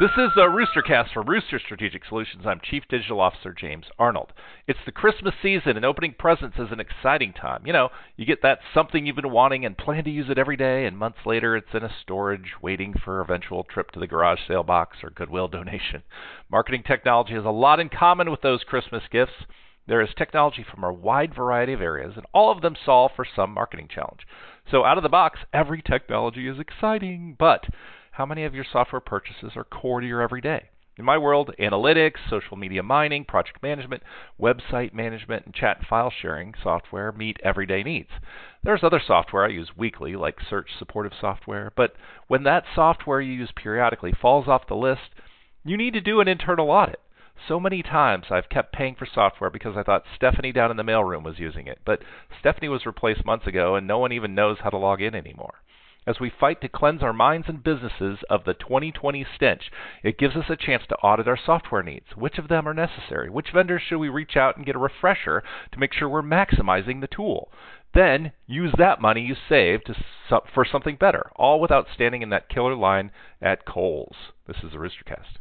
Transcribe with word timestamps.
This 0.00 0.12
is 0.16 0.30
a 0.36 0.48
Roostercast 0.48 1.12
from 1.12 1.28
Rooster 1.28 1.60
Strategic 1.62 2.06
Solutions. 2.06 2.44
I'm 2.46 2.62
Chief 2.64 2.84
Digital 2.88 3.20
Officer 3.20 3.52
James 3.52 3.84
Arnold. 3.98 4.32
It's 4.66 4.78
the 4.86 4.92
Christmas 4.92 5.34
season, 5.42 5.76
and 5.76 5.84
opening 5.84 6.14
presents 6.18 6.56
is 6.58 6.72
an 6.72 6.80
exciting 6.80 7.34
time. 7.34 7.66
You 7.66 7.74
know, 7.74 7.90
you 8.16 8.24
get 8.24 8.40
that 8.40 8.60
something 8.72 9.04
you've 9.04 9.16
been 9.16 9.30
wanting 9.30 9.66
and 9.66 9.76
plan 9.76 10.04
to 10.04 10.10
use 10.10 10.30
it 10.30 10.38
every 10.38 10.56
day, 10.56 10.86
and 10.86 10.96
months 10.96 11.18
later 11.26 11.54
it's 11.54 11.74
in 11.74 11.82
a 11.82 11.94
storage 12.00 12.54
waiting 12.62 12.94
for 13.04 13.20
eventual 13.20 13.62
trip 13.62 13.90
to 13.90 14.00
the 14.00 14.06
garage 14.06 14.38
sale 14.48 14.62
box 14.62 14.96
or 15.02 15.10
Goodwill 15.10 15.48
donation. 15.48 16.02
Marketing 16.50 16.82
technology 16.82 17.34
has 17.34 17.44
a 17.44 17.50
lot 17.50 17.78
in 17.78 17.90
common 17.90 18.30
with 18.30 18.40
those 18.40 18.64
Christmas 18.64 19.02
gifts. 19.12 19.44
There 19.86 20.00
is 20.00 20.08
technology 20.16 20.64
from 20.64 20.82
a 20.82 20.90
wide 20.90 21.34
variety 21.34 21.74
of 21.74 21.82
areas, 21.82 22.14
and 22.16 22.24
all 22.32 22.50
of 22.50 22.62
them 22.62 22.74
solve 22.86 23.10
for 23.14 23.26
some 23.36 23.52
marketing 23.52 23.88
challenge. 23.94 24.20
So, 24.70 24.82
out 24.82 24.96
of 24.96 25.02
the 25.02 25.10
box, 25.10 25.40
every 25.52 25.82
technology 25.82 26.48
is 26.48 26.58
exciting, 26.58 27.36
but 27.38 27.66
how 28.20 28.26
many 28.26 28.44
of 28.44 28.54
your 28.54 28.66
software 28.70 29.00
purchases 29.00 29.52
are 29.56 29.64
core 29.64 30.02
to 30.02 30.06
your 30.06 30.20
everyday? 30.20 30.68
In 30.98 31.06
my 31.06 31.16
world, 31.16 31.54
analytics, 31.58 32.18
social 32.28 32.54
media 32.54 32.82
mining, 32.82 33.24
project 33.24 33.62
management, 33.62 34.02
website 34.38 34.92
management, 34.92 35.46
and 35.46 35.54
chat 35.54 35.78
and 35.78 35.86
file 35.86 36.12
sharing 36.20 36.52
software 36.62 37.12
meet 37.12 37.38
everyday 37.42 37.82
needs. 37.82 38.10
There's 38.62 38.84
other 38.84 39.00
software 39.02 39.46
I 39.46 39.48
use 39.48 39.70
weekly, 39.74 40.16
like 40.16 40.36
search 40.50 40.68
supportive 40.78 41.12
software, 41.18 41.72
but 41.74 41.94
when 42.28 42.42
that 42.42 42.64
software 42.74 43.22
you 43.22 43.32
use 43.32 43.52
periodically 43.56 44.12
falls 44.12 44.46
off 44.48 44.68
the 44.68 44.74
list, 44.74 45.14
you 45.64 45.78
need 45.78 45.94
to 45.94 46.02
do 46.02 46.20
an 46.20 46.28
internal 46.28 46.70
audit. 46.70 47.00
So 47.48 47.58
many 47.58 47.82
times 47.82 48.26
I've 48.28 48.50
kept 48.50 48.74
paying 48.74 48.96
for 48.96 49.08
software 49.10 49.48
because 49.48 49.78
I 49.78 49.82
thought 49.82 50.04
Stephanie 50.14 50.52
down 50.52 50.70
in 50.70 50.76
the 50.76 50.82
mailroom 50.82 51.22
was 51.22 51.38
using 51.38 51.66
it, 51.66 51.78
but 51.86 52.02
Stephanie 52.38 52.68
was 52.68 52.84
replaced 52.84 53.24
months 53.24 53.46
ago 53.46 53.76
and 53.76 53.86
no 53.86 53.98
one 53.98 54.12
even 54.12 54.34
knows 54.34 54.58
how 54.62 54.68
to 54.68 54.76
log 54.76 55.00
in 55.00 55.14
anymore. 55.14 55.54
As 56.06 56.18
we 56.18 56.30
fight 56.30 56.62
to 56.62 56.68
cleanse 56.68 57.02
our 57.02 57.12
minds 57.12 57.46
and 57.48 57.62
businesses 57.62 58.20
of 58.30 58.44
the 58.44 58.54
2020 58.54 59.26
stench, 59.34 59.70
it 60.02 60.18
gives 60.18 60.34
us 60.34 60.48
a 60.48 60.56
chance 60.56 60.86
to 60.88 60.96
audit 60.96 61.28
our 61.28 61.36
software 61.36 61.82
needs. 61.82 62.16
Which 62.16 62.38
of 62.38 62.48
them 62.48 62.66
are 62.66 62.74
necessary? 62.74 63.28
Which 63.28 63.50
vendors 63.52 63.82
should 63.82 63.98
we 63.98 64.08
reach 64.08 64.36
out 64.36 64.56
and 64.56 64.64
get 64.64 64.76
a 64.76 64.78
refresher 64.78 65.42
to 65.72 65.78
make 65.78 65.92
sure 65.92 66.08
we're 66.08 66.22
maximizing 66.22 67.00
the 67.00 67.06
tool? 67.06 67.52
Then 67.92 68.32
use 68.46 68.72
that 68.78 69.00
money 69.00 69.20
you 69.20 69.34
saved 69.34 69.86
to, 69.86 70.40
for 70.54 70.64
something 70.64 70.96
better, 70.96 71.30
all 71.36 71.60
without 71.60 71.88
standing 71.92 72.22
in 72.22 72.30
that 72.30 72.48
killer 72.48 72.74
line 72.74 73.10
at 73.42 73.66
Kohl's. 73.66 74.32
This 74.46 74.58
is 74.62 74.72
the 74.72 74.78
Roostercast. 74.78 75.36